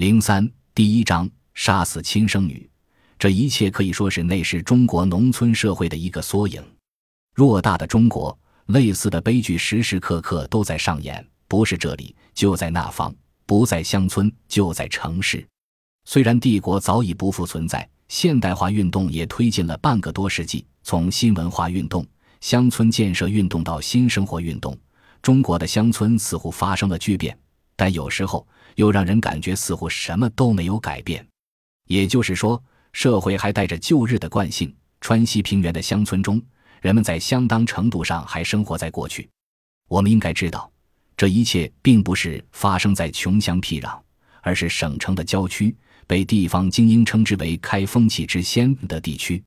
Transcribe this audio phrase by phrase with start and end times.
[0.00, 2.66] 零三第一章杀死亲生女，
[3.18, 6.64] 这一切可以说是那时中国农村社会的一个缩影。
[7.36, 8.34] 偌大的中国，
[8.68, 15.46] 类似的悲剧时时刻刻都在上演，不是这里就在那方，不在乡村就在城市。
[16.06, 22.06] 虽然帝国早已不复存在，现代化运动也推进了半个多世纪，从新文化运动、
[22.40, 24.74] 乡村建设运动到新生活运动，
[25.20, 27.38] 中国的乡村似乎发生了巨变，
[27.76, 31.26] 但有时候又让人感觉似乎什么都没有改变。
[31.86, 34.74] 也就是说，社会还带着旧日的惯性。
[35.00, 36.40] 川西平原的乡村中，
[36.80, 39.28] 人们在相当程度上还生活在过去。
[39.88, 40.70] 我们应该知道，
[41.16, 43.98] 这一切并不是发生在穷乡僻壤，
[44.42, 45.74] 而是省城的郊区。
[46.06, 49.40] 被地方精英称之为“开风气之先”的地区，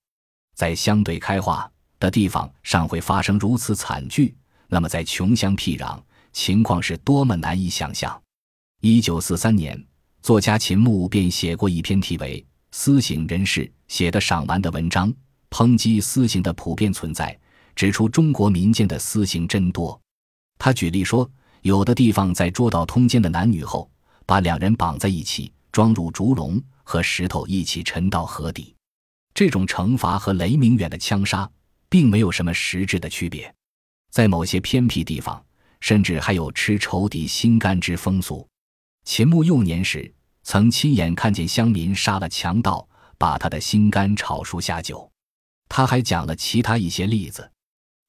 [0.55, 4.33] 在相对开化的地方尚会发生如此惨剧，
[4.69, 6.01] 那么在穷乡僻壤，
[6.31, 8.22] 情况是多么难以想象。
[8.85, 9.81] 一九四三年，
[10.21, 15.09] 作家秦牧便写过一篇题为《私刑人士写的赏玩》的文章，
[15.49, 17.39] 抨击私刑的普遍存在，
[17.77, 19.97] 指出中国民间的私刑真多。
[20.59, 21.31] 他举例说，
[21.61, 23.89] 有的地方在捉到通奸的男女后，
[24.25, 25.49] 把两人绑在一起。
[25.71, 28.75] 装入竹笼和石头一起沉到河底，
[29.33, 31.49] 这种惩罚和雷明远的枪杀
[31.87, 33.51] 并没有什么实质的区别。
[34.11, 35.41] 在某些偏僻地方，
[35.79, 38.45] 甚至还有吃仇敌心肝之风俗。
[39.03, 42.87] 秦牧幼年时曾亲眼看见乡民杀了强盗，
[43.17, 45.09] 把他的心肝炒熟下酒。
[45.67, 47.49] 他还讲了其他一些例子：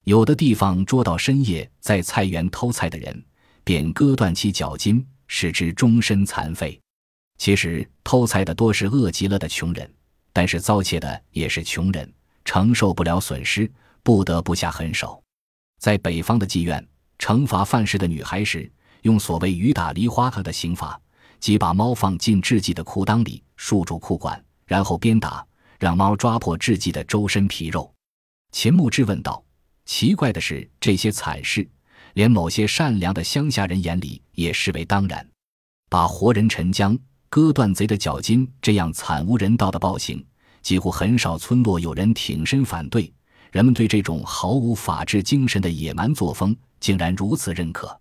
[0.04, 3.24] 有的地方捉到深夜在菜园偷菜的人，
[3.64, 6.80] 便割断其脚筋，使之终身残废。
[7.38, 9.92] 其实偷菜的多是饿极了的穷人，
[10.32, 12.12] 但是遭窃的也是穷人，
[12.44, 13.70] 承受不了损失，
[14.02, 15.22] 不得不下狠手。
[15.80, 16.86] 在北方的妓院，
[17.18, 18.70] 惩罚犯事的女孩时，
[19.04, 20.98] 用所谓“雨打梨花”的刑罚，
[21.38, 25.46] 即把猫放进稚妓的裤裆里，束住裤管，然后鞭打，
[25.78, 27.92] 让猫抓破稚妓的周身皮肉。
[28.52, 29.44] 秦牧之问道
[29.84, 31.68] ：“奇怪的是，这些惨事，
[32.14, 35.26] 连某些善良的乡下人眼里也视为当然，
[35.90, 36.98] 把活人沉江。”
[37.28, 40.24] 割断贼的脚筋，这样惨无人道的暴行，
[40.62, 43.12] 几乎很少村落有人挺身反对。
[43.50, 48.00] 人们对这种毫无法治精神的野蛮作风竟然如此认可。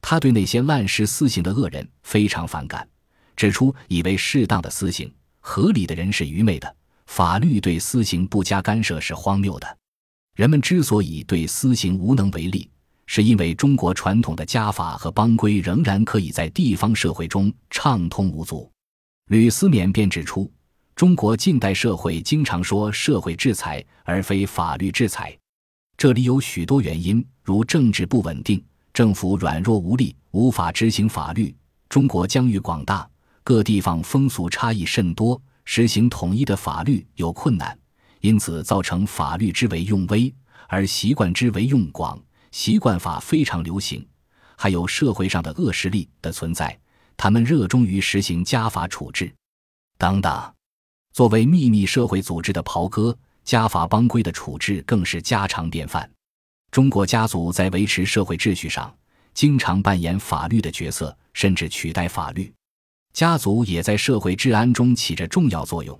[0.00, 2.88] 他对那些滥施私刑的恶人非常反感，
[3.36, 6.76] 指出以为适当的私刑、合理的人是愚昧的，
[7.06, 9.78] 法律对私刑不加干涉是荒谬的。
[10.34, 12.70] 人们之所以对私刑无能为力。
[13.10, 18.70] 是因为中国传统的家法和帮规仍然可以在地方社会中畅通无阻。
[19.30, 20.52] 吕思勉便指出，
[20.94, 25.34] 中国近代社会经常说社会制裁而非法律制裁，
[25.96, 28.62] 这里有许多原因，如政治不稳定、
[28.98, 31.54] 政府软弱无力、无法执行法律。
[31.88, 33.08] 中国疆域广大，
[33.44, 37.78] 各地方风俗差异甚多，实行统一的法律有困难，
[38.22, 40.34] 因此造成法律之为用微，
[40.66, 42.20] 而习惯之为用广。
[42.50, 44.04] 习惯法非常流行，
[44.56, 46.76] 还有社会上的恶势力的存在，
[47.16, 49.32] 他们热衷于实行家法处置，
[49.96, 50.52] 等等。
[51.12, 56.10] 作为秘密社会组织的袍哥，家法帮规的处置更是家常便饭。
[56.70, 58.94] 中国家族在维持社会秩序上，
[59.34, 62.52] 经常扮演法律的角色，甚至取代法律。
[63.12, 65.98] 家族也在社会治安中起着重要作用，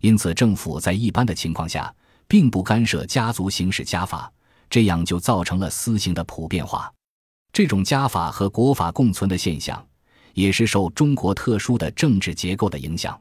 [0.00, 1.94] 因此政府在一般的情况下，
[2.26, 4.32] 并不干涉家族行使家法。
[4.68, 6.92] 这样就造成了私刑的普遍化。
[7.52, 9.86] 这种家法和国法共存的现象，
[10.34, 13.16] 也是受中国特殊的政治结构的影响。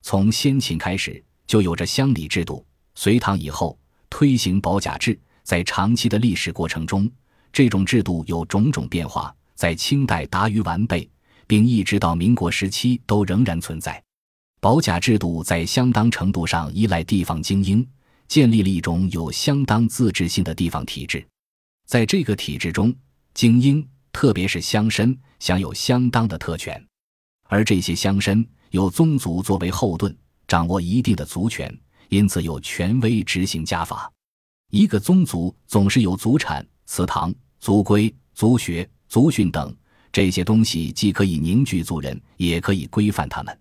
[0.00, 3.78] 从先秦开始就有着乡里制度，隋唐以后
[4.08, 7.10] 推行保甲制，在长期的历史过程中，
[7.50, 11.08] 这种制度有种种变化，在清代达于完备，
[11.46, 14.02] 并一直到民国时期都仍然存在。
[14.60, 17.88] 保甲制度在相当程度上依赖地方精英。
[18.26, 21.26] 建立了一种有相当自治性的地方体制，
[21.86, 22.94] 在这个体制中，
[23.32, 23.82] 精英
[24.12, 26.86] 特别是乡绅享有相当的特权，
[27.44, 30.14] 而这些乡绅有宗族作为后盾，
[30.46, 31.74] 掌握一定的族权，
[32.10, 34.12] 因此有权威执行家法。
[34.70, 39.74] 一个宗族总是有祖产、祠堂、族规、族学、族训等
[40.12, 43.58] 这些东西，既可以凝聚族人，也可以规范他们。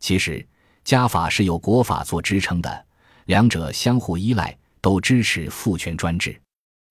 [0.00, 0.44] 其实，
[0.82, 2.86] 家法是有国法做支撑的。
[3.26, 6.40] 两者相互依赖，都支持父权专制。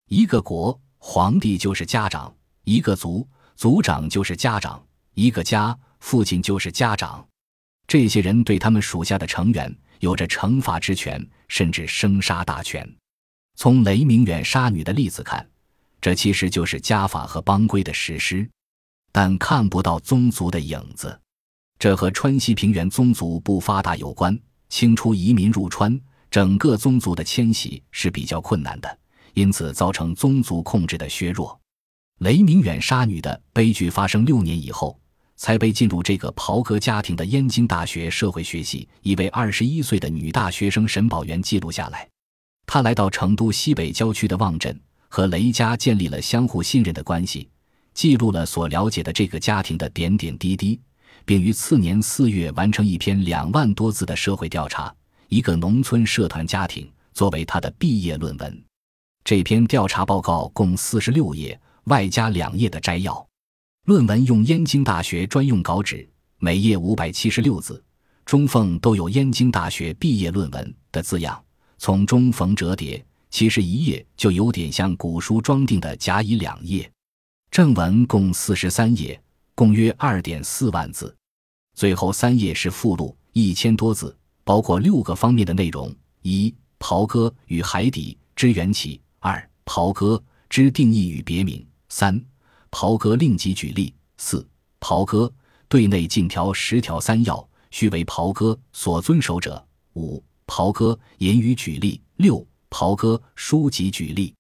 [0.09, 2.33] 一个国，皇帝就是家长；
[2.63, 3.27] 一个族，
[3.57, 4.81] 族长就是家长；
[5.15, 7.27] 一个家，父亲就是家长。
[7.89, 12.89] 这些人对他们属下的成员有着惩罚之权，甚至生杀大权。
[13.59, 15.45] 从雷明远杀女的例子看，
[16.01, 18.49] 这其实就是家法和帮规的实施，
[19.11, 21.21] 但看不到宗族的影子。
[21.77, 24.39] 这和川西平原宗族不发达有关。
[24.69, 26.01] 清初移民入川，
[26.31, 28.99] 整个宗族的迁徙是比较困难的，
[29.35, 31.61] 因此造成宗族控制的削弱。
[32.21, 34.97] 雷明远杀女的悲剧发生六年以后，
[35.35, 42.09] 才被进入这个袍哥家庭的燕京大学社会学系一位二十一岁的女大学生沈宝元记录下来。
[42.71, 44.79] 他来到成都西北郊区的望镇，
[45.09, 47.49] 和雷家建立了相互信任的关系，
[47.95, 50.79] 记录了所了解的这个家庭的点点滴滴。
[51.25, 54.95] 并于次年四月完成一篇两万多字的社会调查，
[55.29, 58.65] 一个农村社团家庭作为他的毕业论文。
[59.25, 63.27] 这篇调查报告共四十六页，外加两页的摘要。
[63.87, 66.07] 论文用燕京大学专用稿纸，
[66.39, 67.83] 每页五百七十六字，
[68.27, 71.43] 中缝都有“燕京大学毕业论文”的字样。
[71.79, 76.91] 从中缝折叠，其实一页就有点像古书装订的甲乙两页。
[77.51, 79.21] 正文共四十三页，
[79.55, 81.15] 共约二点四万字。
[81.75, 84.15] 最后三页是附录，一千多字，
[84.45, 92.21] 包括六个方面的内容：一、袍哥与海底之缘起；二、袍哥之定义与别名；三、
[92.71, 94.47] 袍哥另即举例；四、
[94.81, 95.33] 袍哥
[95.69, 99.65] 对内禁条十条三要，须为袍哥所遵守者；
[99.95, 104.35] 五、袍哥言语举例；六、袍哥书籍举例。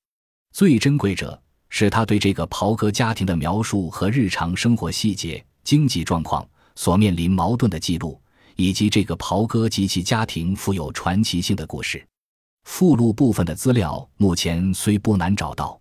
[0.53, 6.45] 最珍贵者是他对这个袍哥家庭的描述和日常生活细节、经济状况。
[6.75, 8.23] 所面临矛盾的记录，
[8.55, 12.07] 以及这个袍哥及其家庭富有传奇性的故事，
[12.63, 15.81] 附录部分的资料目前虽不难找到，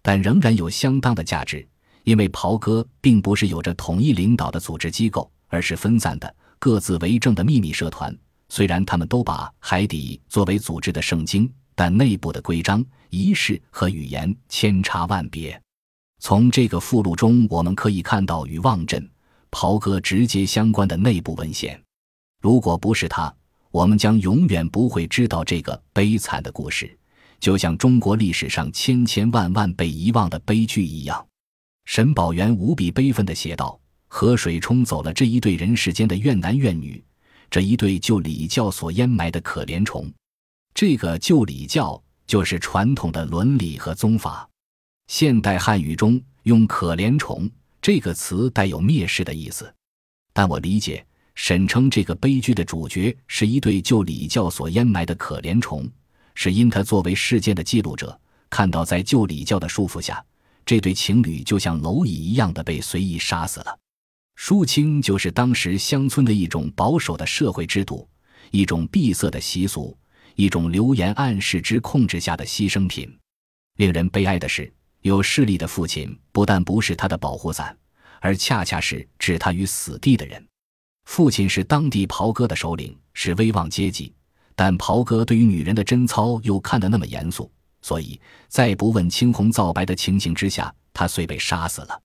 [0.00, 1.66] 但仍然有相当的价值，
[2.04, 8.16] 因为袍哥并不是有着统一领导的组织机构，而是分散的、各自为政的秘密社团。
[8.48, 15.60] 虽然他们都把海底作为组织的圣经，但内部的规章、仪式和语言千差万别。
[16.20, 19.08] 从这个附录中，我们可以看到与望镇。
[19.50, 21.80] 袍哥直接相关的内部文献，
[22.42, 23.34] 如果不是他，
[23.70, 26.94] 我们将永远不会知道这个悲惨的故事，
[27.40, 31.26] 就像中国历史上千千万万被遗忘的悲剧一样。
[31.86, 37.02] 沈宝元无比悲愤地写道：“河水冲走了这一对人世间的怨男怨女，
[37.50, 40.12] 这一对就礼教所淹埋的可怜虫。
[40.74, 44.48] 这个旧礼教就是传统的伦理和宗法。
[45.06, 47.50] 现代汉语中用‘可怜虫’。”
[47.80, 49.72] 这个词带有蔑视的意思，
[50.32, 51.06] 但我理解
[51.36, 55.88] 沈称这个悲剧的主角是一对旧礼教所淹埋的可怜虫，
[56.34, 58.20] 是因他作为事件的记录者，
[58.50, 60.22] 看到在旧礼教的束缚下，
[60.66, 63.78] 这对情侣就像蝼蚁一样的被随意杀死了。
[64.40, 68.08] 淑清就是当时乡村的一种保守的社会制度，
[68.52, 69.98] 一种闭塞的习俗，
[70.36, 73.12] 一种流言暗示之控制下的牺牲品。
[73.78, 74.72] 令人悲哀的是。
[75.00, 77.76] 有势力的父亲不但不是他的保护伞，
[78.20, 80.44] 而恰恰是置他于死地的人。
[81.06, 84.14] 父亲是当地袍哥的首领，是威望阶级，
[84.54, 87.50] 但袍哥对于女人的贞操又看得那么严肃，
[87.82, 92.00] 所以在不问青红皂白的情形之下，他遂被杀死了。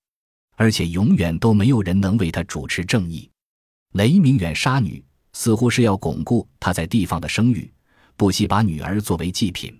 [0.56, 3.30] 而且永远都没有人能为他主持正义。
[3.94, 5.04] 雷明远杀女，
[5.34, 7.72] 似乎是要巩固他在地方的声誉，
[8.16, 9.78] 不惜把女儿作为祭品，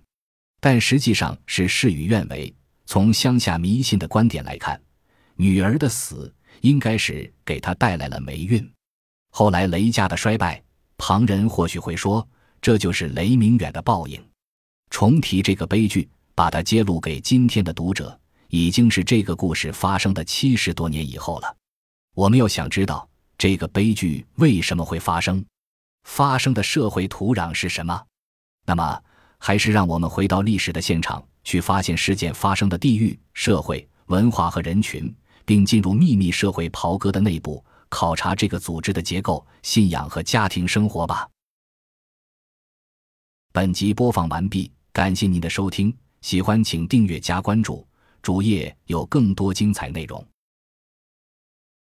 [0.60, 2.52] 但实际上是事与愿违。
[2.86, 4.80] 从乡下迷信的观点来看，
[5.36, 8.68] 女儿的死应该是给他带来了霉运。
[9.30, 10.62] 后来雷家的衰败，
[10.96, 12.26] 旁人或许会说
[12.60, 14.22] 这就是雷明远的报应。
[14.90, 18.16] 重提这个悲剧，把它揭露给今天的读者，
[18.54, 21.56] 已经是这个故事发生的七十多年以后了。
[22.14, 25.44] 我们要想知道这个悲剧为什么会发生，
[26.04, 28.00] 发生的社会土壤是什么，
[28.64, 29.02] 那么
[29.38, 31.20] 还是让我们回到历史的现场。
[31.42, 35.12] 去发现事件发生的地域、社会、文化和人群，
[35.44, 41.28] 并进入秘密社会袍哥的内部，考察这个组织的结构、信仰和家庭生活吧。
[43.52, 47.86] 本集播放完毕，感谢您的收听，喜欢请订阅加关注，
[48.24, 50.26] 主页有更多精彩内容。